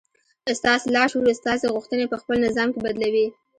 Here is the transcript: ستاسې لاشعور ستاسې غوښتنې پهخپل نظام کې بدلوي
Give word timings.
ستاسې 0.59 0.85
لاشعور 0.95 1.27
ستاسې 1.41 1.65
غوښتنې 1.75 2.05
پهخپل 2.11 2.37
نظام 2.45 2.69
کې 2.73 2.79
بدلوي 2.85 3.25